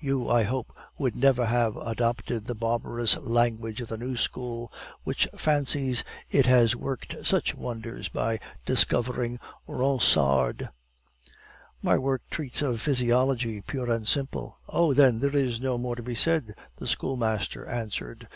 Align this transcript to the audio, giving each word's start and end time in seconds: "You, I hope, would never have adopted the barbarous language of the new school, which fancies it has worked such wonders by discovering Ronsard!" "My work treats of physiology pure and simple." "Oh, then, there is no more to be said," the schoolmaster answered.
"You, 0.00 0.28
I 0.28 0.42
hope, 0.42 0.74
would 0.98 1.14
never 1.14 1.46
have 1.46 1.76
adopted 1.76 2.46
the 2.46 2.56
barbarous 2.56 3.16
language 3.18 3.80
of 3.80 3.86
the 3.86 3.96
new 3.96 4.16
school, 4.16 4.72
which 5.04 5.28
fancies 5.36 6.02
it 6.28 6.46
has 6.46 6.74
worked 6.74 7.14
such 7.22 7.54
wonders 7.54 8.08
by 8.08 8.40
discovering 8.64 9.38
Ronsard!" 9.68 10.70
"My 11.84 11.96
work 11.96 12.22
treats 12.32 12.62
of 12.62 12.80
physiology 12.80 13.60
pure 13.60 13.88
and 13.92 14.08
simple." 14.08 14.58
"Oh, 14.68 14.92
then, 14.92 15.20
there 15.20 15.36
is 15.36 15.60
no 15.60 15.78
more 15.78 15.94
to 15.94 16.02
be 16.02 16.16
said," 16.16 16.56
the 16.78 16.88
schoolmaster 16.88 17.64
answered. 17.64 18.26